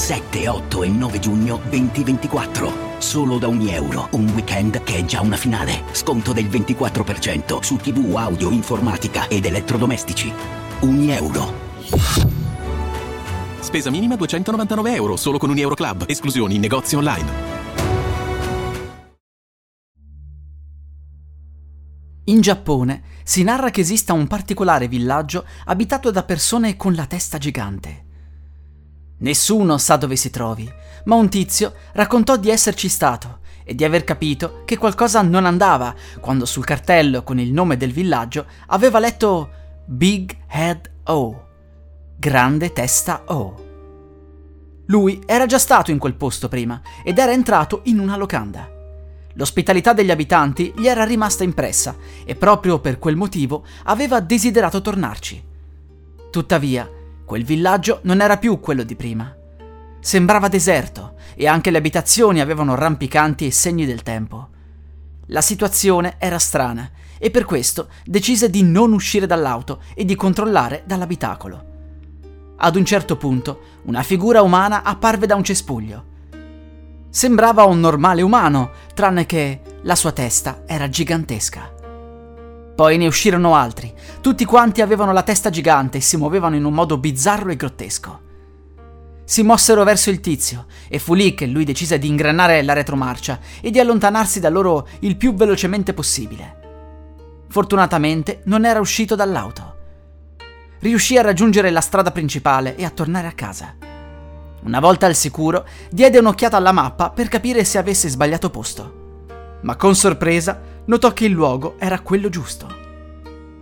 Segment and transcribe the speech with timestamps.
[0.00, 2.98] 7, 8 e 9 giugno 2024.
[2.98, 5.82] Solo da ogni euro, un weekend che è già una finale.
[5.92, 10.32] Sconto del 24% su TV, audio, informatica ed elettrodomestici.
[10.80, 11.52] Ogni euro.
[13.60, 16.04] Spesa minima 299 euro, solo con un Euro Club.
[16.08, 17.30] Esclusioni in negozi online.
[22.24, 27.36] In Giappone si narra che esista un particolare villaggio abitato da persone con la testa
[27.36, 28.08] gigante.
[29.20, 30.70] Nessuno sa dove si trovi,
[31.04, 35.94] ma un tizio raccontò di esserci stato e di aver capito che qualcosa non andava
[36.20, 39.50] quando sul cartello con il nome del villaggio aveva letto
[39.84, 41.46] Big Head O,
[42.16, 43.68] grande testa O.
[44.86, 48.68] Lui era già stato in quel posto prima ed era entrato in una locanda.
[49.34, 51.94] L'ospitalità degli abitanti gli era rimasta impressa
[52.24, 55.44] e proprio per quel motivo aveva desiderato tornarci.
[56.30, 56.88] Tuttavia,
[57.30, 59.32] quel villaggio non era più quello di prima.
[60.00, 64.48] Sembrava deserto e anche le abitazioni avevano rampicanti e segni del tempo.
[65.26, 70.82] La situazione era strana e per questo decise di non uscire dall'auto e di controllare
[70.84, 71.64] dall'abitacolo.
[72.56, 76.04] Ad un certo punto una figura umana apparve da un cespuglio.
[77.10, 81.78] Sembrava un normale umano, tranne che la sua testa era gigantesca.
[82.80, 83.92] Poi ne uscirono altri.
[84.22, 88.20] Tutti quanti avevano la testa gigante e si muovevano in un modo bizzarro e grottesco.
[89.22, 93.38] Si mossero verso il tizio e fu lì che lui decise di ingranare la retromarcia
[93.60, 97.44] e di allontanarsi da loro il più velocemente possibile.
[97.50, 99.76] Fortunatamente non era uscito dall'auto.
[100.78, 103.74] Riuscì a raggiungere la strada principale e a tornare a casa.
[104.62, 109.58] Una volta al sicuro, diede un'occhiata alla mappa per capire se avesse sbagliato posto.
[109.60, 112.66] Ma con sorpresa notò che il luogo era quello giusto.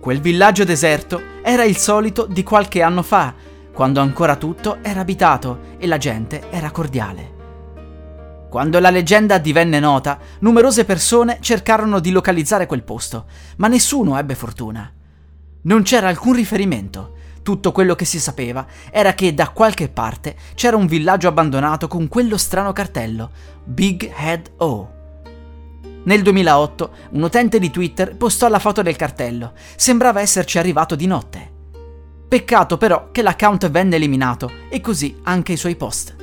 [0.00, 3.32] Quel villaggio deserto era il solito di qualche anno fa,
[3.72, 7.30] quando ancora tutto era abitato e la gente era cordiale.
[8.50, 13.26] Quando la leggenda divenne nota, numerose persone cercarono di localizzare quel posto,
[13.58, 14.92] ma nessuno ebbe fortuna.
[15.62, 17.14] Non c'era alcun riferimento.
[17.42, 22.08] Tutto quello che si sapeva era che da qualche parte c'era un villaggio abbandonato con
[22.08, 23.30] quello strano cartello,
[23.62, 25.01] Big Head O.
[26.04, 29.52] Nel 2008 un utente di Twitter postò la foto del cartello.
[29.76, 31.50] Sembrava esserci arrivato di notte.
[32.26, 36.16] Peccato però che l'account venne eliminato e così anche i suoi post.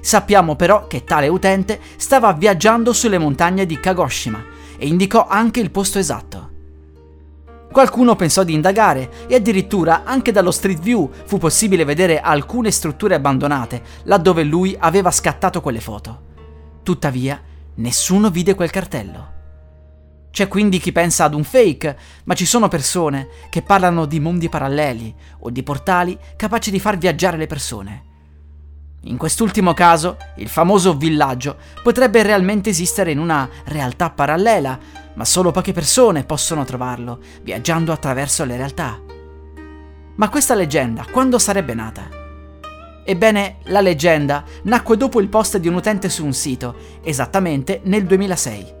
[0.00, 4.44] Sappiamo però che tale utente stava viaggiando sulle montagne di Kagoshima
[4.78, 6.48] e indicò anche il posto esatto.
[7.72, 13.16] Qualcuno pensò di indagare e addirittura anche dallo Street View fu possibile vedere alcune strutture
[13.16, 16.28] abbandonate laddove lui aveva scattato quelle foto.
[16.82, 17.40] Tuttavia,
[17.76, 19.38] Nessuno vide quel cartello.
[20.30, 24.48] C'è quindi chi pensa ad un fake, ma ci sono persone che parlano di mondi
[24.48, 28.04] paralleli o di portali capaci di far viaggiare le persone.
[29.04, 34.78] In quest'ultimo caso, il famoso villaggio potrebbe realmente esistere in una realtà parallela,
[35.14, 39.00] ma solo poche persone possono trovarlo, viaggiando attraverso le realtà.
[40.16, 42.19] Ma questa leggenda quando sarebbe nata?
[43.04, 48.04] Ebbene, la leggenda nacque dopo il post di un utente su un sito, esattamente nel
[48.04, 48.78] 2006.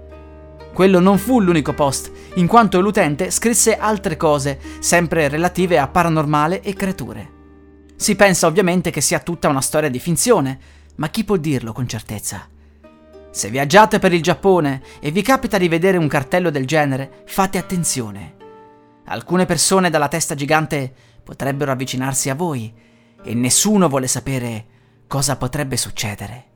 [0.72, 6.60] Quello non fu l'unico post, in quanto l'utente scrisse altre cose, sempre relative a paranormale
[6.60, 7.38] e creature.
[7.96, 10.58] Si pensa ovviamente che sia tutta una storia di finzione,
[10.96, 12.48] ma chi può dirlo con certezza?
[13.30, 17.58] Se viaggiate per il Giappone e vi capita di vedere un cartello del genere, fate
[17.58, 18.36] attenzione.
[19.06, 20.92] Alcune persone dalla testa gigante
[21.22, 22.72] potrebbero avvicinarsi a voi
[23.22, 24.66] e nessuno vuole sapere
[25.06, 26.50] cosa potrebbe succedere.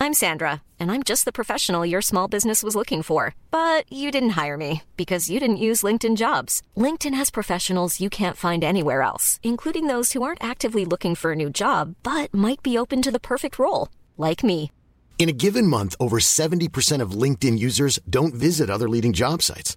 [0.00, 3.34] I'm Sandra, and I'm just the professional your small business was looking for.
[3.50, 6.62] But you didn't hire me because you didn't use LinkedIn jobs.
[6.76, 11.32] LinkedIn has professionals you can't find anywhere else, including those who aren't actively looking for
[11.32, 14.70] a new job but might be open to the perfect role, like me.
[15.18, 19.76] In a given month, over 70% of LinkedIn users don't visit other leading job sites.